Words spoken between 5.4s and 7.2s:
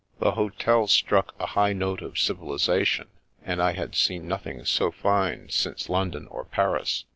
since London or Paris.